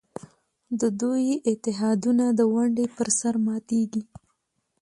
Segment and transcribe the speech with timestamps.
[0.79, 4.03] د دوی اتحادونه د ونډې پر سر ماتېږي.